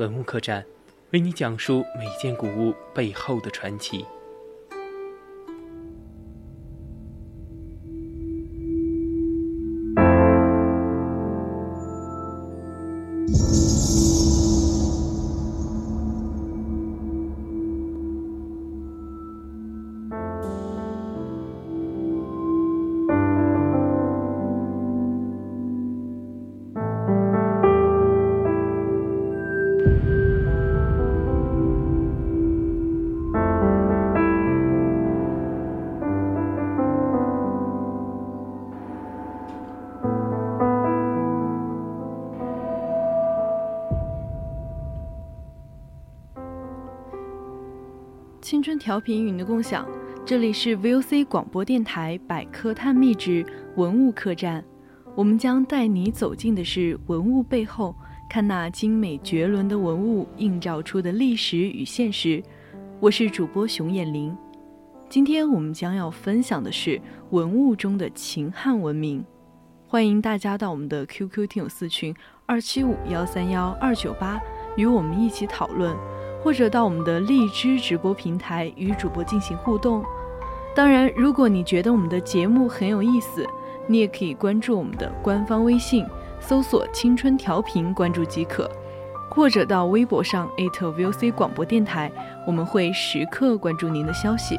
[0.00, 0.64] 文物客栈，
[1.10, 4.06] 为你讲述每件古物背后的传奇。
[48.40, 49.86] 青春调频与你的共享，
[50.24, 53.44] 这里是 VOC 广播电台百科探秘之
[53.76, 54.64] 文物客栈。
[55.14, 57.94] 我们将带你走进的是文物背后，
[58.30, 62.42] 看那精美绝伦的文物映照出的历史与现实。
[62.98, 64.34] 我是主播熊眼玲，
[65.10, 66.98] 今天我们将要分享的是
[67.30, 69.22] 文物中的秦汉文明。
[69.86, 72.14] 欢迎大家到我们的 QQ 听友四群
[72.46, 74.40] 二七五幺三幺二九八，
[74.78, 75.94] 与我们一起讨论。
[76.42, 80.04] 或者到我们的荔枝直播平台与主播进行互动。
[80.74, 83.46] 当然，如果你觉得我们的节目很有意思，
[83.86, 86.06] 你也可以关注我们的官方微信，
[86.40, 88.70] 搜索“青春调频”关注即可。
[89.28, 92.10] 或者到微博上 @VOC 广播电台，
[92.46, 94.56] 我们会时刻关注您的消息。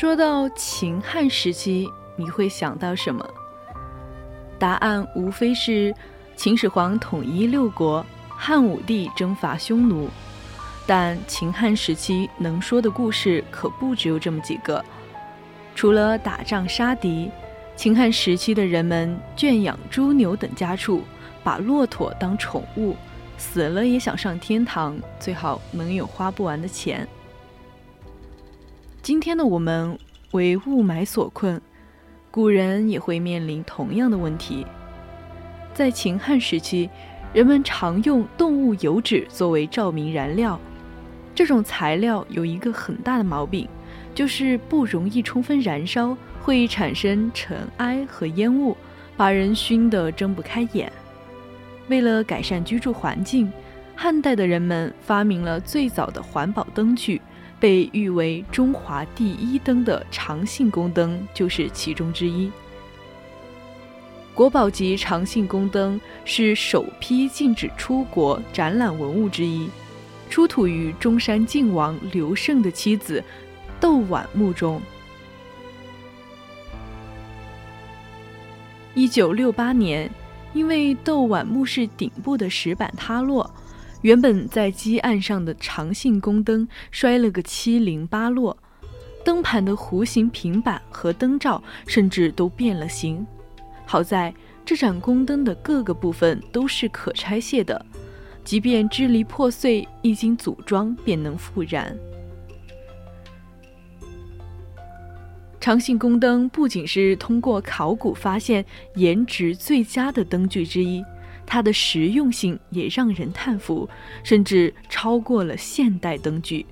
[0.00, 3.22] 说到秦汉时期，你会想到什么？
[4.58, 5.94] 答案无非是
[6.34, 10.08] 秦始皇统一六国，汉武帝征伐匈奴。
[10.86, 14.82] 但秦汉时期能说的故事可不只有这么几个。
[15.74, 17.30] 除了打仗杀敌，
[17.76, 21.02] 秦汉时期的人们圈养猪牛等家畜，
[21.44, 22.96] 把骆驼当宠物，
[23.36, 27.06] 死了也想上天堂，最好能有花不完的钱。
[29.02, 29.98] 今天的我们
[30.32, 31.58] 为雾霾所困，
[32.30, 34.66] 古人也会面临同样的问题。
[35.72, 36.90] 在秦汉时期，
[37.32, 40.60] 人们常用动物油脂作为照明燃料，
[41.34, 43.66] 这种材料有一个很大的毛病，
[44.14, 48.76] 就是不容易充分燃烧，会产生尘埃和烟雾，
[49.16, 50.92] 把人熏得睁不开眼。
[51.88, 53.50] 为了改善居住环境，
[53.96, 57.18] 汉代的人们发明了最早的环保灯具。
[57.60, 62.50] 被誉为中华第一灯的长信宫灯就是其中之一。
[64.34, 69.68] 国宝级长信宫灯是首批禁止出国展览文物之一，
[70.30, 73.22] 出土于中山靖王刘胜的妻子
[73.78, 74.80] 窦婉墓中。
[78.94, 80.10] 一九六八年，
[80.54, 83.48] 因为窦婉墓室顶部的石板塌落。
[84.02, 88.56] 原本在基岸上的长信宫灯摔了个七零八落，
[89.24, 93.26] 灯盘的弧形平板和灯罩甚至都变了形。
[93.84, 94.32] 好在
[94.64, 97.84] 这盏宫灯的各个部分都是可拆卸的，
[98.42, 101.94] 即便支离破碎，一经组装便能复燃。
[105.60, 111.04] 长信宫灯不仅是通过考古发现颜值最佳的灯具之一。
[111.52, 113.90] 它的实用性也让人叹服，
[114.22, 116.64] 甚至超过了现代灯具。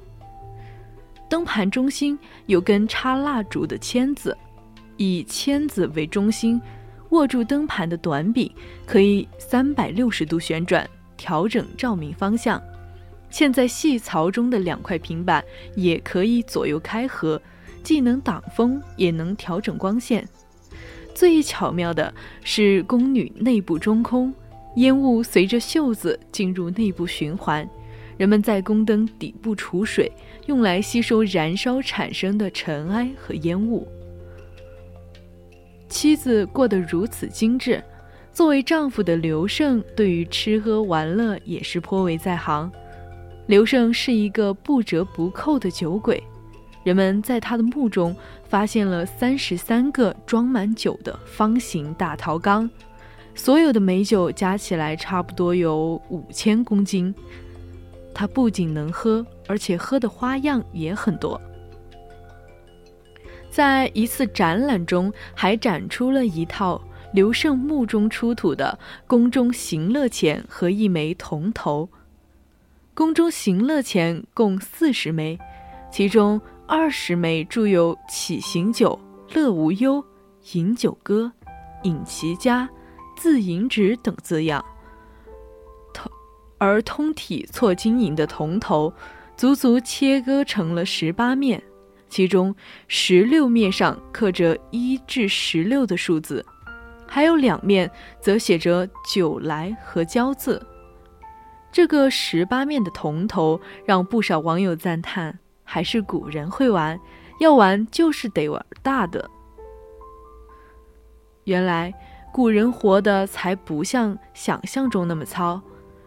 [1.29, 2.17] 灯盘中心
[2.47, 4.39] 有根插蜡烛的签子，
[4.97, 6.61] 以签子为中心，
[7.11, 8.49] 握住灯盘的短柄
[8.87, 12.63] 可以三百六十度旋转，调整照明方向。
[13.33, 15.45] 嵌在细槽中的两块平板
[15.75, 17.43] 也可以左右开合，
[17.83, 20.25] 既能挡风，也能调整光线。
[21.17, 22.15] 最巧妙的
[22.45, 24.33] 是宫女内部中空。
[24.79, 27.69] 烟雾随着袖子进入内部循环，
[28.17, 30.11] 人们在宫灯底部储水，
[30.47, 33.87] 用来吸收燃烧产生的尘埃和烟雾。
[35.89, 37.83] 妻子过得如此精致，
[38.33, 42.71] 作为丈夫的刘胜，对于吃喝玩乐也是颇为在行。
[43.49, 46.23] 刘胜是一个不折不扣的酒鬼，
[46.85, 48.15] 人们在他的墓中
[48.49, 52.71] 发现了三十三个装满酒的方形大陶缸，
[53.39, 57.15] 所有的美酒加起来差不多有五千公斤。
[58.13, 61.41] 他不仅能喝，而且喝的花样也很多。
[63.49, 66.83] 在一次展览中，还展出了一套
[67.13, 68.77] 刘胜墓中出土的
[69.07, 71.89] 宫中行乐钱和一枚铜头。
[72.93, 75.39] 宫中行乐钱共四十枚，
[75.93, 78.99] 其中二十枚铸有“起行酒，
[79.33, 80.05] 乐无忧，
[80.55, 81.31] 饮酒歌，
[81.85, 82.69] 饮其家，
[83.19, 84.65] 自饮止”等字样。
[85.93, 86.11] 通
[86.57, 88.93] 而通体错金银的铜头，
[89.37, 91.63] 足足切割成了十八面。
[92.09, 92.55] 其中
[92.87, 96.43] 十六面上刻着一至十六的数字，
[97.07, 100.65] 还有两面则写着九来和交字。
[101.71, 106.99] 这个十八面的铜头让不少网友赞叹：还是古人会玩，
[107.41, 109.29] 要玩就是得玩大的。
[111.45, 111.93] 原来
[112.33, 115.61] 古人活的才不像想象中那么糙，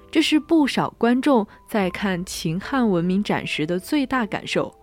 [0.09, 4.73] 这是不少观众在看秦汉文明展时的最大感受。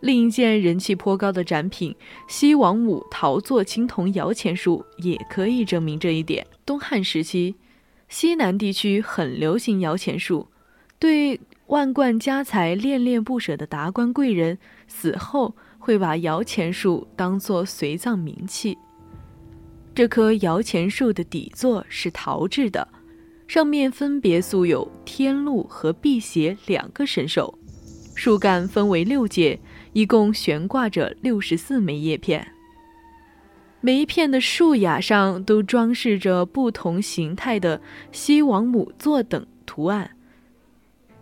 [0.00, 1.94] 另一件人气颇高的展品——
[2.28, 6.46] 西王母陶作青铜摇钱树，也可以证明这一点。
[6.66, 7.54] 东汉时期，
[8.08, 10.48] 西南地区很流行摇钱树，
[10.98, 14.58] 对万贯家财恋恋不舍的达官贵人，
[14.88, 18.76] 死后会把摇钱树当作随葬冥器。
[19.94, 22.86] 这棵摇钱树的底座是陶制的，
[23.46, 27.58] 上面分别塑有天禄和辟邪两个神兽，
[28.14, 29.58] 树干分为六节。
[29.92, 32.54] 一共悬挂着六十四枚叶片，
[33.82, 37.78] 每一片的树芽上都装饰着不同形态的
[38.10, 40.12] 西王母座等图案。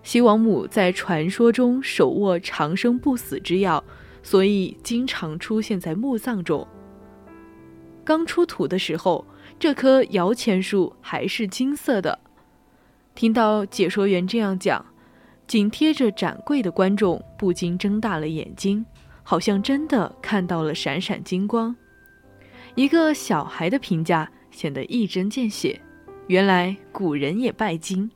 [0.04, 3.82] 西王母在传说中手握长生不死之药，
[4.22, 6.64] 所以经常出现在墓葬中。
[8.10, 9.24] 刚出土的时候，
[9.56, 12.18] 这棵摇钱树还是金色的。
[13.14, 14.84] 听到解说员这样讲。
[15.46, 18.84] 紧贴着展柜的观众不禁睁大了眼睛，
[19.22, 21.76] 好像真的看到了闪闪金光。
[22.74, 25.80] 一个小孩的评价显得一针见血，
[26.26, 28.10] 原来古人也拜金。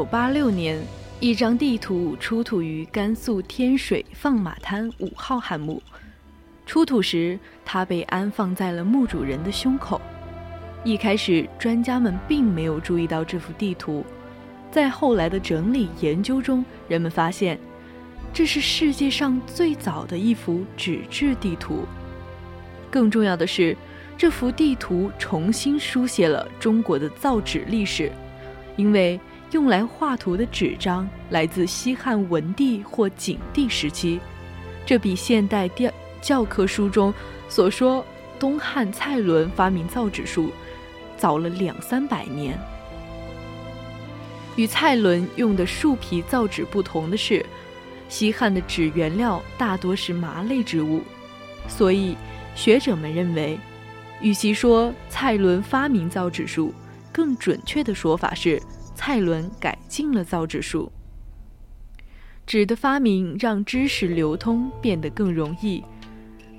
[0.00, 0.80] 九八六年，
[1.20, 5.82] 一张地图出土于甘肃天水放马滩五号汉墓。
[6.64, 10.00] 出土时，它被安放在了墓主人的胸口。
[10.84, 14.02] 一开始，专家们并没有注意到这幅地图。
[14.70, 17.58] 在后来的整理研究中，人们发现，
[18.32, 21.84] 这是世界上最早的一幅纸质地图。
[22.90, 23.76] 更重要的是，
[24.16, 28.10] 这幅地图重新书写了中国的造纸历史，
[28.76, 29.20] 因为。
[29.52, 34.20] 用来画图的纸张来自西汉文帝或景帝时期，
[34.86, 35.90] 这比现代教
[36.20, 37.12] 教科书中
[37.48, 38.04] 所说
[38.38, 40.50] 东汉蔡伦发明造纸术
[41.16, 42.56] 早了两三百年。
[44.56, 47.44] 与蔡伦用的树皮造纸不同的是，
[48.08, 51.02] 西汉的纸原料大多是麻类植物，
[51.66, 52.16] 所以
[52.54, 53.58] 学者们认为，
[54.20, 56.72] 与其说蔡伦发明造纸术，
[57.10, 58.62] 更准确的说法是。
[59.02, 60.92] 蔡伦改进了造纸术。
[62.44, 65.82] 纸的发明让知识流通变得更容易，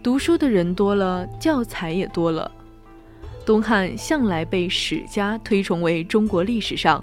[0.01, 2.51] 读书的人多了，教材也多了。
[3.45, 7.00] 东汉向来被史家推崇为中国历史上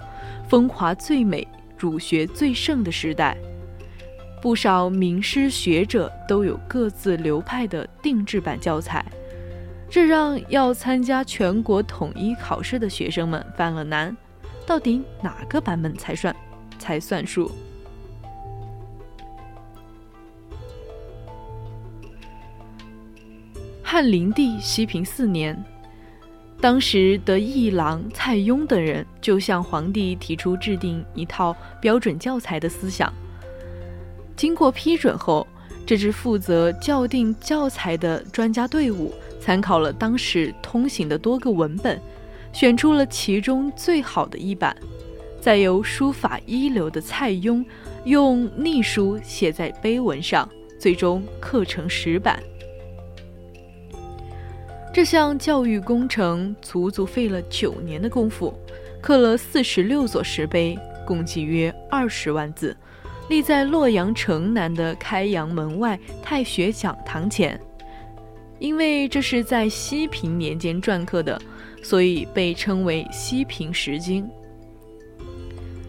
[0.49, 3.37] 风华最美、儒学最盛的时代，
[4.41, 9.05] 不少名师学者都有各自流派的定制版教材，
[9.89, 14.17] 这让要参加全国统一考试的学生们犯了难：
[14.69, 16.35] 到底哪个版本才算
[16.77, 17.51] 才算数？
[23.81, 25.59] 汉灵帝西平四年。
[26.61, 33.11] 当时的议郎蔡邕等人就向皇帝提出制定一套标准教材的思想。
[34.35, 35.47] 经过批准后，
[35.83, 39.11] 这支负责校订教材的专家队伍
[39.41, 41.99] 参考了当时通行的多个文本，
[42.51, 44.75] 选出了其中最好的一版，
[45.39, 47.63] 再由书法一流的蔡邕
[48.05, 50.47] 用隶书写在碑文上，
[50.79, 52.41] 最终刻成石版。
[54.91, 58.53] 这项教育工程足足费了九年的功夫，
[59.01, 62.75] 刻了四十六座石碑，共计约二十万字，
[63.29, 67.57] 立在洛阳城南的开阳门外太学讲堂前。
[68.59, 71.41] 因为这是在西平年间篆刻的，
[71.81, 74.23] 所以被称为《西平石经》。《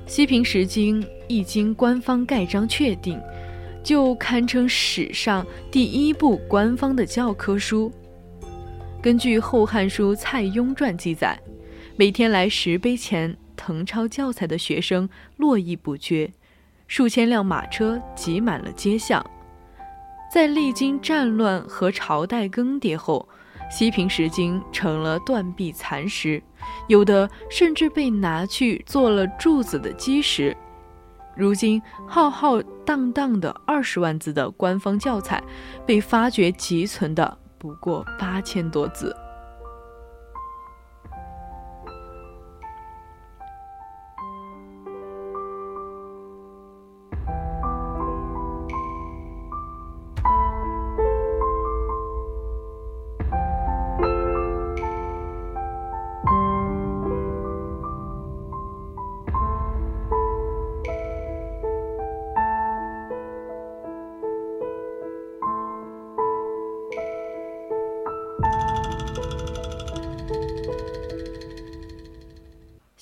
[0.07, 3.21] 西平石经》一经官方盖章确定，
[3.83, 7.93] 就堪称史上第一部官方的教科书。
[9.03, 11.39] 根据《后汉书·蔡邕传》记载，
[11.97, 16.31] 每天来石碑前誊抄教材的学生络绎不绝，
[16.87, 19.25] 数千辆马车挤满了街巷。
[20.33, 23.29] 在历经战乱和朝代更迭后，
[23.71, 26.41] 《西平石经》成了断壁残石，
[26.87, 30.57] 有的甚至被拿去做了柱子的基石。
[31.37, 35.43] 如今浩浩荡荡的二十万字的官方教材，
[35.85, 37.39] 被发掘集存的。
[37.59, 39.15] 不过八千多字。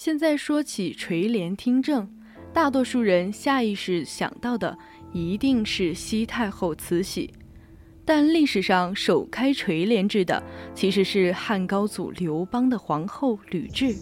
[0.00, 2.08] 现在说起垂帘听政，
[2.52, 4.78] 大多数人下意识想到的
[5.12, 7.34] 一定是西太后慈禧，
[8.04, 10.40] 但历史上首开垂帘制的
[10.72, 13.96] 其实是汉高祖刘邦的皇后吕雉。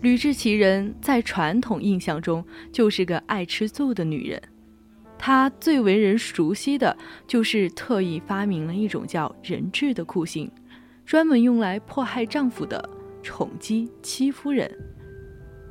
[0.00, 4.42] 吕雉其人，在传统印象中就是个爱吃醋的女人，
[5.18, 6.96] 她最为人熟悉的
[7.26, 10.50] 就是特意发明了一种叫人质的酷刑，
[11.04, 12.95] 专门用来迫害丈夫的。
[13.26, 14.70] 宠姬戚夫人，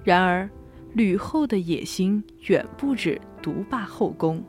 [0.04, 0.50] 然而
[0.92, 4.44] 吕后的野心远不止独霸后宫。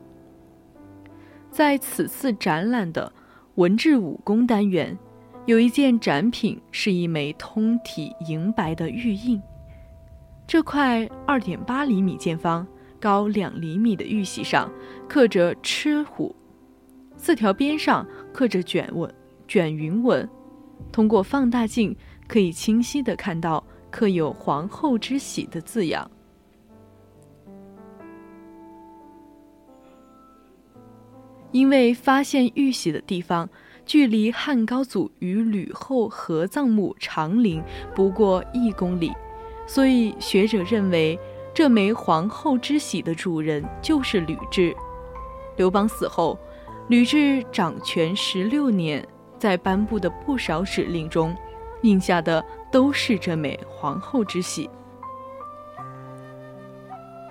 [1.49, 3.13] 在此次展览的
[3.55, 4.99] 文治武功单元，
[5.45, 9.41] 有一件展品是一枚通体银白的玉印。
[10.45, 12.67] 这块二点八厘米见方、
[12.99, 14.69] 高两厘米的玉玺上
[15.09, 16.35] 刻着“吃虎”，
[17.17, 19.09] 四条边上刻着卷纹、
[19.47, 20.29] 卷云纹。
[20.91, 21.97] 通过放大镜。
[22.29, 26.11] 可以清晰地看到刻有“皇后之喜”的字样。
[31.53, 33.49] 因为发现玉玺的地方
[33.87, 37.63] 距离汉高祖与吕后合葬墓长陵
[37.95, 39.11] 不过一公里，
[39.67, 41.19] 所以学者认为
[41.55, 44.75] 这枚“皇后之玺”的主人就是吕雉。
[45.57, 46.39] 刘邦死后，
[46.89, 49.07] 吕雉掌权十六年，
[49.39, 51.35] 在颁布的不少指令中。
[51.87, 54.69] 印下的都是这枚皇后之玺。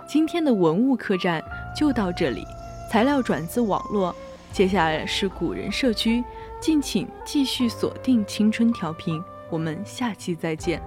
[0.08, 1.44] 今天的文物客栈
[1.76, 2.46] 就到这里，
[2.90, 4.16] 材料转自网络。
[4.54, 6.24] 接下来是古人社区，
[6.62, 10.82] 敬请继续锁定青春调频，我们下期再见。